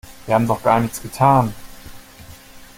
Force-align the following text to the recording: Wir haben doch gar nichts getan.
Wir 0.25 0.33
haben 0.33 0.47
doch 0.47 0.63
gar 0.63 0.79
nichts 0.79 0.99
getan. 0.99 1.53